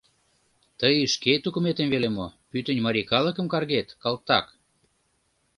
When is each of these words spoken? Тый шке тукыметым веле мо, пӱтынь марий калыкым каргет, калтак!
Тый 0.79 0.95
шке 1.13 1.33
тукыметым 1.43 1.87
веле 1.93 2.09
мо, 2.15 2.27
пӱтынь 2.51 2.83
марий 2.85 3.07
калыкым 3.11 3.47
каргет, 3.53 3.87
калтак! 4.03 4.45